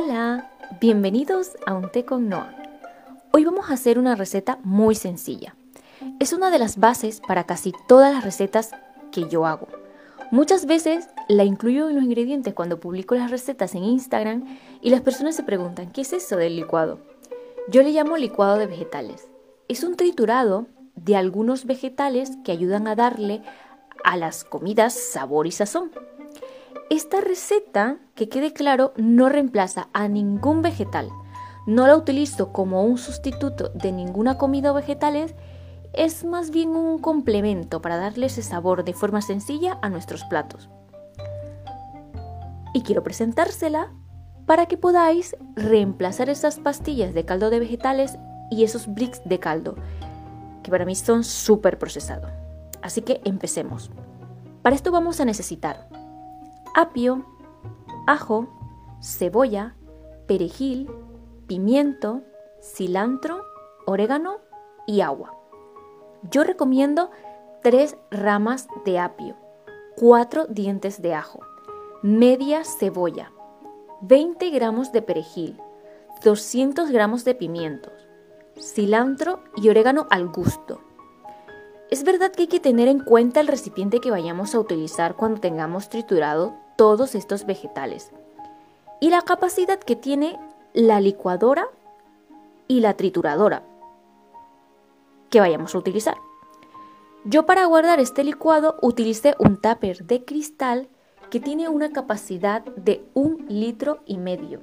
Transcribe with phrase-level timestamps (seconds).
[0.00, 0.48] Hola,
[0.80, 2.54] bienvenidos a un té con Noah.
[3.32, 5.56] Hoy vamos a hacer una receta muy sencilla.
[6.20, 8.70] Es una de las bases para casi todas las recetas
[9.10, 9.66] que yo hago.
[10.30, 14.44] Muchas veces la incluyo en los ingredientes cuando publico las recetas en Instagram
[14.80, 17.00] y las personas se preguntan, ¿qué es eso del licuado?
[17.68, 19.26] Yo le llamo licuado de vegetales.
[19.66, 23.42] Es un triturado de algunos vegetales que ayudan a darle
[24.04, 25.90] a las comidas sabor y sazón.
[26.90, 31.10] Esta receta, que quede claro, no reemplaza a ningún vegetal.
[31.66, 35.34] No la utilizo como un sustituto de ninguna comida o vegetales,
[35.92, 40.70] es más bien un complemento para darle ese sabor de forma sencilla a nuestros platos.
[42.72, 43.92] Y quiero presentársela
[44.46, 48.16] para que podáis reemplazar esas pastillas de caldo de vegetales
[48.50, 49.76] y esos bricks de caldo,
[50.62, 52.30] que para mí son súper procesados.
[52.80, 53.90] Así que empecemos.
[54.62, 55.97] Para esto vamos a necesitar
[56.78, 57.24] apio,
[58.06, 58.46] ajo,
[59.02, 59.74] cebolla,
[60.28, 60.88] perejil,
[61.48, 62.22] pimiento,
[62.62, 63.42] cilantro,
[63.84, 64.36] orégano
[64.86, 65.34] y agua.
[66.30, 67.10] Yo recomiendo
[67.64, 69.34] tres ramas de apio,
[69.96, 71.40] cuatro dientes de ajo,
[72.04, 73.32] media cebolla,
[74.02, 75.60] 20 gramos de perejil,
[76.22, 78.06] 200 gramos de pimientos,
[78.56, 80.80] cilantro y orégano al gusto.
[81.90, 85.40] Es verdad que hay que tener en cuenta el recipiente que vayamos a utilizar cuando
[85.40, 88.12] tengamos triturado todos estos vegetales
[89.00, 90.38] y la capacidad que tiene
[90.74, 91.66] la licuadora
[92.68, 93.64] y la trituradora
[95.28, 96.16] que vayamos a utilizar.
[97.24, 100.88] Yo para guardar este licuado utilicé un tupper de cristal
[101.30, 104.60] que tiene una capacidad de un litro y medio.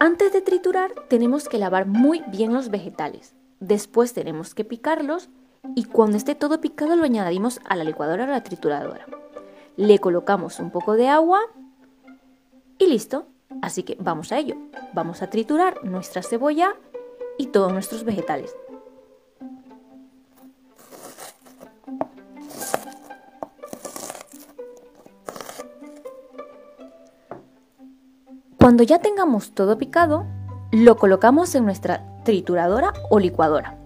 [0.00, 3.34] Antes de triturar tenemos que lavar muy bien los vegetales.
[3.60, 5.28] Después tenemos que picarlos
[5.76, 9.06] y cuando esté todo picado lo añadimos a la licuadora o a la trituradora
[9.78, 11.40] le colocamos un poco de agua
[12.78, 13.26] y listo.
[13.62, 14.56] Así que vamos a ello.
[14.92, 16.74] Vamos a triturar nuestra cebolla
[17.38, 18.54] y todos nuestros vegetales.
[28.58, 30.26] Cuando ya tengamos todo picado,
[30.72, 33.78] lo colocamos en nuestra trituradora o licuadora.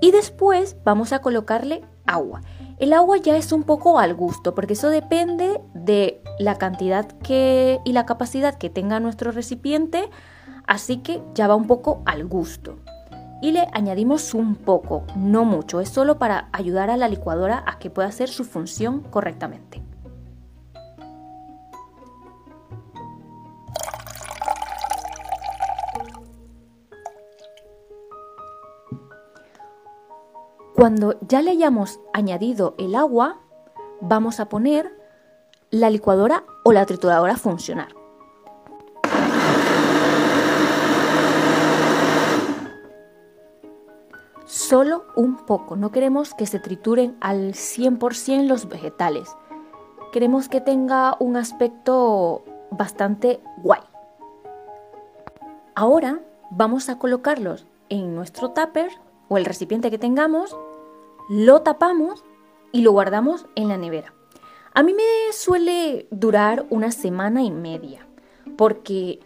[0.00, 2.42] Y después vamos a colocarle agua.
[2.82, 7.78] El agua ya es un poco al gusto, porque eso depende de la cantidad que,
[7.84, 10.10] y la capacidad que tenga nuestro recipiente,
[10.66, 12.80] así que ya va un poco al gusto.
[13.40, 17.78] Y le añadimos un poco, no mucho, es solo para ayudar a la licuadora a
[17.78, 19.80] que pueda hacer su función correctamente.
[30.82, 33.38] Cuando ya le hayamos añadido el agua,
[34.00, 34.92] vamos a poner
[35.70, 37.94] la licuadora o la trituradora a funcionar.
[44.44, 49.36] Solo un poco, no queremos que se trituren al 100% los vegetales.
[50.10, 53.82] Queremos que tenga un aspecto bastante guay.
[55.76, 56.18] Ahora
[56.50, 58.90] vamos a colocarlos en nuestro tupper
[59.28, 60.56] o el recipiente que tengamos
[61.32, 62.22] lo tapamos
[62.72, 64.12] y lo guardamos en la nevera.
[64.74, 68.06] A mí me suele durar una semana y media
[68.58, 69.18] porque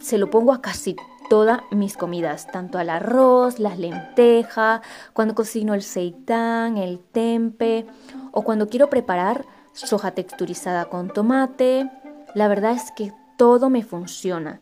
[0.00, 0.96] se lo pongo a casi
[1.30, 4.80] todas mis comidas, tanto al arroz, las lentejas,
[5.12, 7.86] cuando cocino el seitán, el tempe
[8.32, 11.88] o cuando quiero preparar soja texturizada con tomate.
[12.34, 14.60] La verdad es que todo me funciona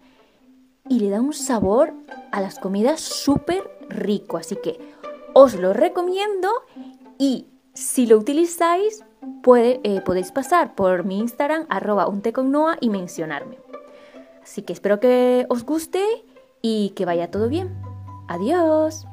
[0.86, 1.94] y le da un sabor
[2.30, 4.99] a las comidas súper rico, así que
[5.34, 6.48] os lo recomiendo
[7.18, 9.04] y si lo utilizáis
[9.56, 13.58] eh, podéis pasar por mi Instagram arroba unteconnoa y mencionarme.
[14.42, 16.02] Así que espero que os guste
[16.62, 17.74] y que vaya todo bien.
[18.28, 19.06] Adiós.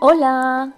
[0.00, 0.74] Hola,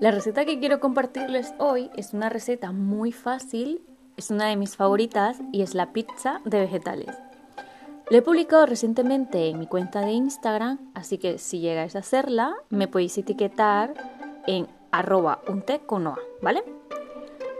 [0.00, 3.82] la receta que quiero compartirles hoy es una receta muy fácil
[4.16, 7.16] es una de mis favoritas y es la pizza de vegetales.
[8.10, 12.54] La he publicado recientemente en mi cuenta de Instagram, así que si llegáis a hacerla,
[12.68, 13.94] me podéis etiquetar
[14.46, 16.62] en arroba unteconoa, ¿vale?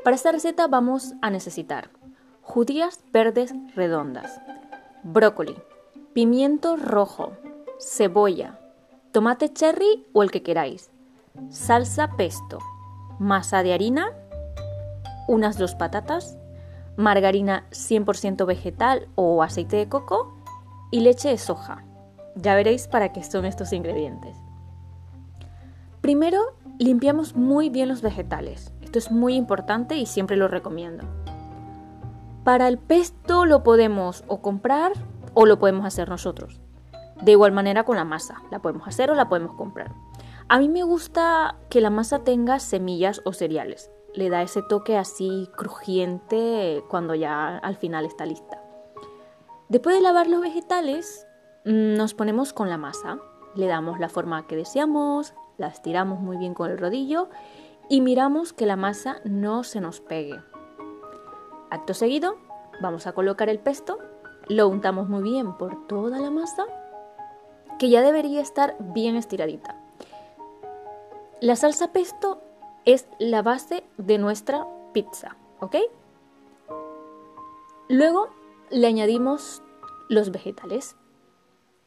[0.04, 1.88] Para esta receta vamos a necesitar
[2.42, 4.38] judías verdes redondas,
[5.02, 5.56] brócoli,
[6.12, 7.32] pimiento rojo,
[7.80, 8.58] cebolla,
[9.12, 10.90] tomate cherry o el que queráis,
[11.48, 12.58] salsa pesto,
[13.18, 14.12] masa de harina,
[15.26, 16.36] unas dos patatas,
[16.96, 20.34] margarina 100% vegetal o aceite de coco
[20.90, 21.84] y leche de soja.
[22.36, 24.36] Ya veréis para qué son estos ingredientes.
[26.00, 28.72] Primero, limpiamos muy bien los vegetales.
[28.82, 31.04] Esto es muy importante y siempre lo recomiendo.
[32.44, 34.92] Para el pesto lo podemos o comprar
[35.32, 36.60] o lo podemos hacer nosotros.
[37.22, 39.92] De igual manera con la masa, la podemos hacer o la podemos comprar.
[40.48, 43.90] A mí me gusta que la masa tenga semillas o cereales.
[44.14, 48.62] Le da ese toque así crujiente cuando ya al final está lista.
[49.68, 51.26] Después de lavar los vegetales,
[51.64, 53.18] mm, nos ponemos con la masa.
[53.54, 57.28] Le damos la forma que deseamos, la estiramos muy bien con el rodillo
[57.88, 60.40] y miramos que la masa no se nos pegue.
[61.70, 62.36] Acto seguido,
[62.80, 63.98] vamos a colocar el pesto,
[64.48, 66.64] lo untamos muy bien por toda la masa,
[67.78, 69.76] que ya debería estar bien estiradita.
[71.40, 72.43] La salsa pesto
[72.84, 75.76] es la base de nuestra pizza, ¿ok?
[77.88, 78.28] Luego
[78.70, 79.62] le añadimos
[80.08, 80.96] los vegetales.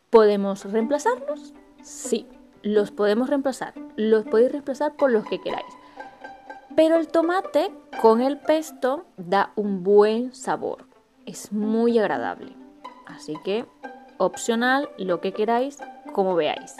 [0.09, 1.53] ¿Podemos reemplazarlos?
[1.81, 2.27] Sí,
[2.61, 3.73] los podemos reemplazar.
[3.95, 5.65] Los podéis reemplazar por los que queráis.
[6.75, 7.71] Pero el tomate
[8.01, 10.85] con el pesto da un buen sabor.
[11.25, 12.55] Es muy agradable.
[13.05, 13.65] Así que
[14.17, 15.77] opcional, lo que queráis,
[16.13, 16.75] como veáis.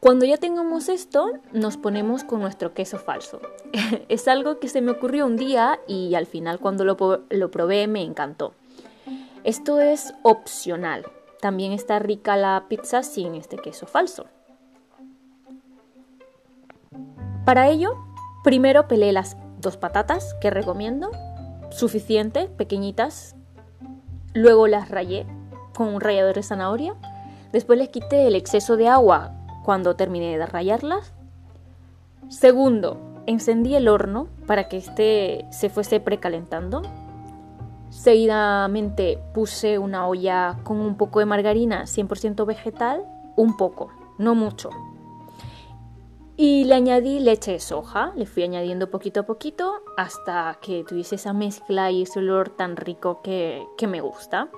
[0.00, 3.40] Cuando ya tengamos esto, nos ponemos con nuestro queso falso.
[4.08, 8.02] es algo que se me ocurrió un día y al final cuando lo, probé me
[8.02, 8.54] encantó.
[9.42, 11.04] Esto es opcional.
[11.40, 14.26] También está rica la pizza sin este queso falso.
[17.44, 17.96] Para ello,
[18.44, 21.10] primero pelé las dos patatas que recomiendo,
[21.70, 23.34] suficiente, pequeñitas.
[24.32, 25.26] Luego las rayé
[25.74, 26.94] con un rallador de zanahoria.
[27.50, 29.34] Después les quité el exceso de agua
[29.68, 31.12] cuando terminé de rayarlas.
[32.30, 36.80] Segundo, encendí el horno para que este se fuese precalentando.
[37.90, 43.04] Seguidamente puse una olla con un poco de margarina 100% vegetal,
[43.36, 44.70] un poco, no mucho,
[46.34, 51.16] y le añadí leche de soja, le fui añadiendo poquito a poquito hasta que tuviese
[51.16, 54.48] esa mezcla y ese olor tan rico que, me gusta.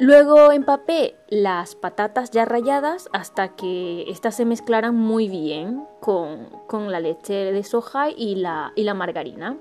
[0.00, 7.00] Luego empapé las patatas ya ralladas hasta que éstas se mezclaran muy bien con, la
[7.00, 9.58] leche de soja y la, y la margarina.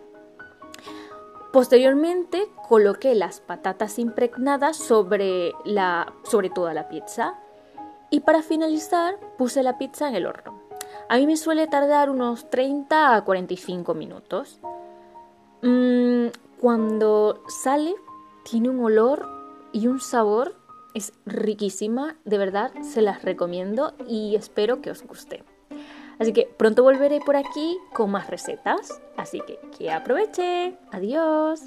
[1.51, 7.33] Posteriormente coloqué las patatas impregnadas sobre, la, sobre toda la pizza
[8.09, 10.57] y para finalizar puse la pizza en el horno.
[11.09, 14.61] A mí me suele tardar unos 30 a 45 minutos.
[15.63, 16.27] Mm,
[16.61, 17.93] cuando sale,
[18.49, 19.38] tiene un olor
[19.71, 20.55] y un sabor.
[20.93, 25.43] Es riquísima, de verdad, se las recomiendo y espero que os guste.
[26.19, 30.77] Así que pronto volveré por aquí con más recetas, así que que aproveche.
[30.91, 31.61] Adiós.